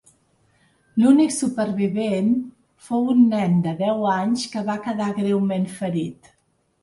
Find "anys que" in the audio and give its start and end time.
4.13-4.63